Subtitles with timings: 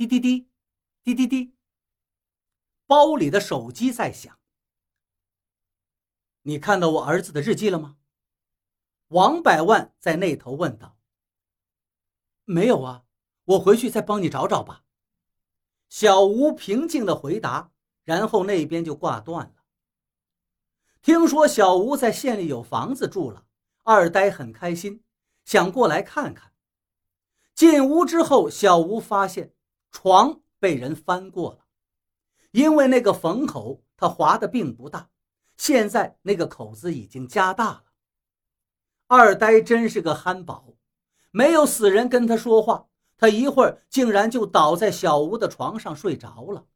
[0.00, 0.48] 滴滴滴，
[1.02, 1.54] 滴滴滴。
[2.86, 4.38] 包里的手机在响。
[6.40, 7.98] 你看到我儿子的日记了吗？
[9.08, 10.96] 王百万在那头问道。
[12.46, 13.04] 没有啊，
[13.44, 14.86] 我回去再帮你找找吧。
[15.90, 17.70] 小吴平静的回答，
[18.04, 19.64] 然后那边就挂断了。
[21.02, 23.44] 听说小吴在县里有房子住了，
[23.82, 25.04] 二呆很开心，
[25.44, 26.54] 想过来看看。
[27.54, 29.54] 进屋之后，小吴发现
[29.90, 31.66] 床被人翻过了，
[32.52, 35.10] 因为那个缝口他划的并不大，
[35.56, 37.84] 现在那个口子已经加大了。
[39.06, 40.74] 二呆真是个憨宝，
[41.30, 46.66] 没有死人跟他说话，他一会儿竟然就倒在小吴的床上睡着了。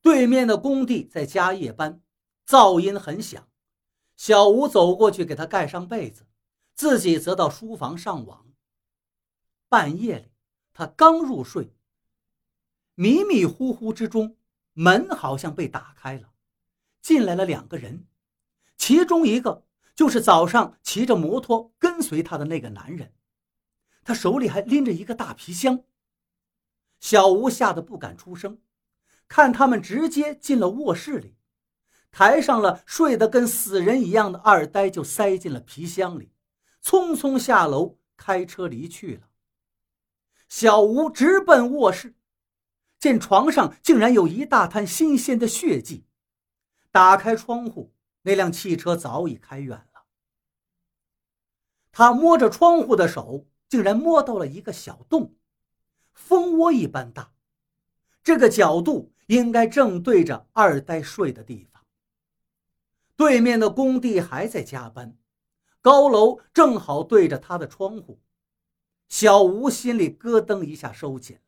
[0.00, 2.00] 对面的工地在加夜班，
[2.46, 3.48] 噪音很响。
[4.16, 6.26] 小吴走过去给他盖上被子，
[6.74, 8.46] 自己则到书房上网。
[9.68, 10.32] 半夜里，
[10.72, 11.74] 他刚入睡，
[13.00, 14.36] 迷迷糊糊之中，
[14.72, 16.32] 门好像被打开了，
[17.00, 18.08] 进来了两个人，
[18.76, 23.12] 其中一个就是早上骑着摩托跟随他的那个男人，
[24.02, 25.84] 他手里还拎着一个大皮箱。
[26.98, 28.58] 小吴吓得不敢出声，
[29.28, 31.36] 看他们直接进了卧室里，
[32.10, 36.32] 抬上了睡得跟死人一样的二呆，就塞进了皮箱里，
[36.82, 39.28] 匆匆下楼开车离去了。
[40.48, 42.16] 小吴直奔卧室，
[42.98, 46.04] 见床上竟然有一大滩新鲜的血迹。
[46.90, 50.02] 打开窗户，那辆汽车早已开远了。
[51.92, 55.34] 他摸着窗户的手，竟然摸到了一个小洞，
[56.12, 57.32] 蜂窝一般大。
[58.22, 61.84] 这个角度应该正对着二呆睡的地方。
[63.16, 65.16] 对面的工地还在加班，
[65.80, 68.20] 高楼正好对着他的窗户。
[69.08, 71.38] 小吴心里咯噔一下，收紧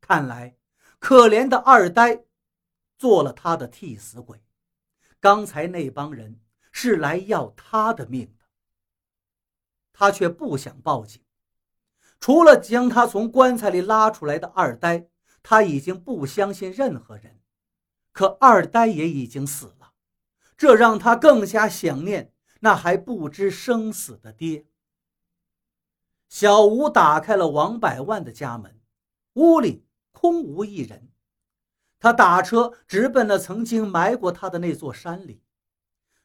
[0.00, 0.56] 看来，
[0.98, 2.24] 可怜的二呆
[2.96, 4.42] 做了他的替死鬼。
[5.20, 6.40] 刚才那帮人
[6.70, 8.44] 是来要他的命的，
[9.92, 11.22] 他却不想报警。
[12.20, 15.08] 除了将他从棺材里拉出来的二呆，
[15.42, 17.40] 他已经不相信任何人。
[18.12, 19.92] 可二呆也已经死了，
[20.56, 24.66] 这让他更加想念那还不知生死的爹。
[26.28, 28.80] 小吴打开了王百万的家门，
[29.34, 29.86] 屋里
[30.20, 31.12] 空无一人。
[32.00, 35.44] 他打车直奔了曾经埋过他的那座山里，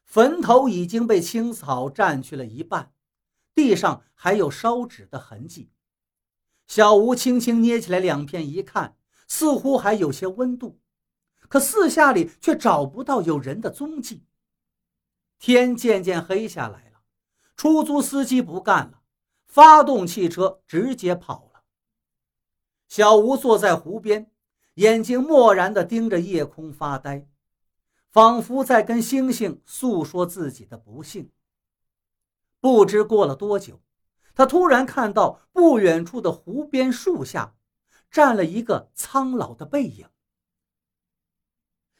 [0.02, 2.92] 坟头已经被青草占去了一半，
[3.54, 5.70] 地上还有烧纸的痕迹。
[6.66, 8.96] 小吴轻轻捏起来两片，一看，
[9.28, 10.80] 似乎还有些温度，
[11.48, 14.26] 可四下里却找不到有人的踪迹。
[15.38, 17.02] 天渐渐黑下来了，
[17.56, 19.02] 出租司机不干了。
[19.46, 21.53] 发动汽车，直接跑了。
[22.94, 24.30] 小吴坐在湖边，
[24.74, 27.26] 眼睛漠然地盯着夜空发呆，
[28.12, 31.32] 仿佛在跟星星诉说自己的不幸。
[32.60, 33.80] 不知过了多久，
[34.32, 37.56] 他突然看到不远处的湖边树下，
[38.12, 40.08] 站了一个苍老的背影。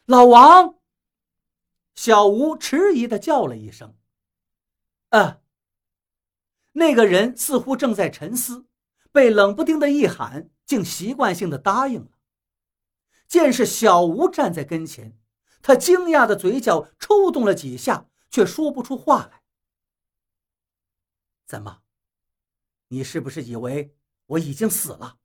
[0.04, 0.76] 老王，
[1.96, 3.96] 小吴迟疑地叫了一声
[5.10, 5.40] ：“啊。”
[6.70, 8.66] 那个人似乎正在沉思，
[9.14, 12.10] 被冷不丁的一喊，竟习惯性的答应了。
[13.28, 15.16] 见是小吴站在跟前，
[15.62, 19.44] 他惊讶的嘴角抽动了几下，却说不出话来。
[21.46, 21.82] 怎么？
[22.88, 23.94] 你是不是以为
[24.26, 25.20] 我已经死了？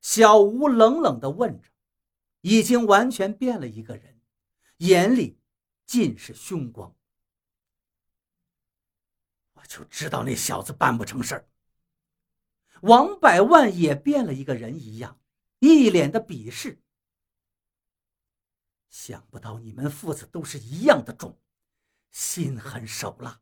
[0.00, 1.68] 小吴冷冷的问着，
[2.40, 4.20] 已经完全变了一个人，
[4.78, 5.38] 眼里
[5.86, 6.92] 尽是凶光。
[9.52, 11.48] 我就知道那小子办不成事儿。
[12.82, 15.18] 王百万也变了一个人一样，
[15.58, 16.80] 一脸的鄙视。
[18.88, 21.38] 想不到你们父子都是一样的种，
[22.10, 23.40] 心狠手辣，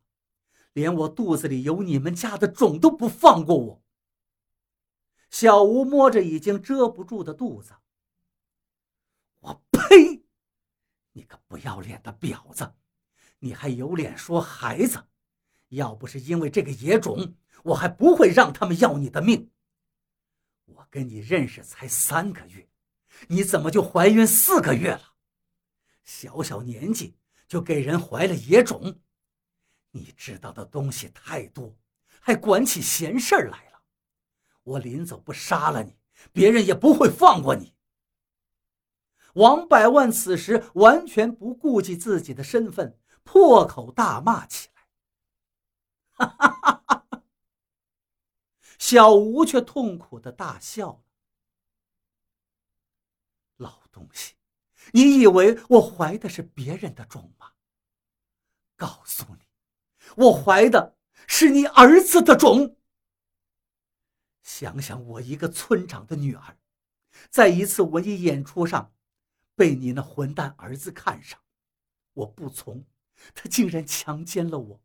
[0.73, 3.83] 连我肚子里有你们家的种都不放过我。
[5.31, 7.75] 小吴摸着已经遮不住的肚子，
[9.41, 10.25] 我呸！
[11.13, 12.75] 你个不要脸的婊子，
[13.39, 15.07] 你还有脸说孩子？
[15.69, 19.51] 要不是因为这个野种，我还不会让他们要你的命。
[20.67, 22.69] 我跟你认识才三个月，
[23.29, 25.15] 你怎么就怀孕四个月了？
[26.05, 27.17] 小小年纪
[27.49, 29.01] 就给人怀了野种，
[29.91, 31.77] 你知道的东西太多，
[32.21, 33.83] 还管起闲事来了。
[34.63, 35.97] 我临走不杀了你，
[36.33, 37.75] 别人也不会放过你。
[39.35, 44.83] 王百万此时完全不顾及自己的身份，破口大骂起来。
[46.13, 46.76] 哈哈哈！
[48.79, 51.03] 小吴却痛苦的大笑了。
[53.57, 54.35] 老东西，
[54.93, 57.53] 你以为我怀的是别人的种吗？
[58.77, 59.47] 告诉你，
[60.17, 60.97] 我怀的
[61.27, 62.77] 是你儿子的种。
[64.43, 66.59] 想想我一个村长的女儿，
[67.31, 68.95] 在一次文艺演出上，
[69.55, 71.41] 被你那混蛋儿子看上，
[72.13, 72.85] 我不从，
[73.35, 74.83] 他竟然强奸了我。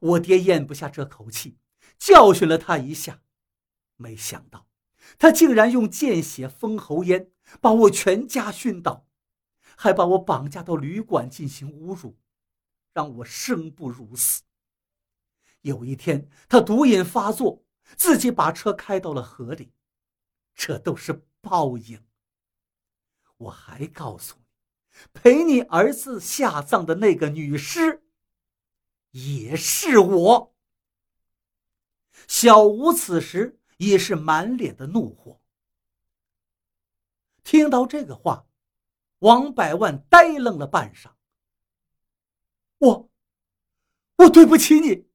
[0.00, 1.58] 我爹咽不下这口气，
[1.98, 3.22] 教训了他一下，
[3.96, 4.68] 没想到
[5.18, 7.30] 他竟然用见血封喉烟
[7.60, 9.06] 把我全家熏倒，
[9.76, 12.18] 还把我绑架到旅馆进行侮辱。
[12.92, 14.42] 让我生不如死。
[15.62, 17.64] 有一天，他毒瘾发作，
[17.96, 19.72] 自己把车开到了河里，
[20.54, 22.04] 这都是报应。
[23.36, 24.44] 我还告诉你，
[25.12, 28.04] 陪你儿子下葬的那个女尸，
[29.10, 30.53] 也是我。
[32.28, 35.40] 小吴此时已是满脸的怒火。
[37.42, 38.46] 听到这个话，
[39.18, 41.10] 王百万呆愣了半晌。
[42.78, 43.10] 我，
[44.16, 45.06] 我对不起你，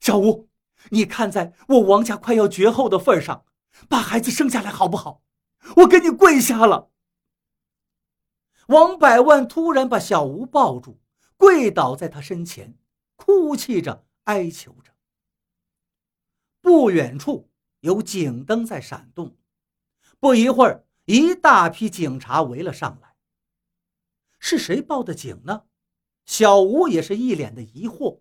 [0.00, 0.48] 小吴，
[0.90, 3.44] 你看在我王家快要绝后的份上，
[3.88, 5.22] 把孩子生下来好不好？
[5.76, 6.90] 我给你跪下了。
[8.68, 10.98] 王百万突然把小吴抱住，
[11.36, 12.78] 跪倒在他身前，
[13.16, 14.92] 哭泣着哀求着。
[16.70, 17.50] 不远处
[17.80, 19.36] 有警灯在闪动，
[20.20, 23.16] 不一会儿，一大批警察围了上来。
[24.38, 25.64] 是谁报的警呢？
[26.26, 28.20] 小吴也是一脸的疑惑。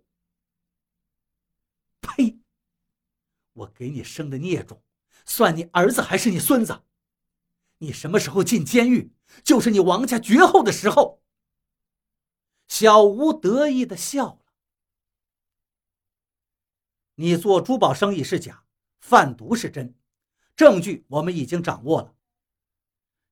[2.01, 2.39] 呸！
[3.53, 4.81] 我给你生的孽种，
[5.27, 6.81] 算你儿子还是你孙子？
[7.77, 9.13] 你什么时候进监狱，
[9.43, 11.21] 就是你王家绝后的时候。
[12.67, 14.38] 小吴得意的笑。
[17.21, 18.63] 你做珠宝生意是假，
[19.01, 19.93] 贩毒是真，
[20.55, 22.13] 证据我们已经掌握了，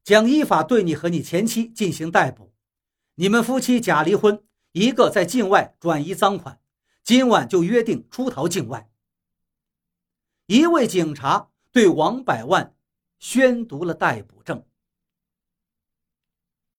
[0.03, 2.53] 将依法对你和你前妻进行逮捕。
[3.15, 4.43] 你们夫妻假离婚。
[4.73, 6.59] 一个在境外转移赃款，
[7.01, 8.91] 今晚就约定出逃境外。
[10.47, 12.75] 一位警察对王百万
[13.19, 14.63] 宣读了逮捕证。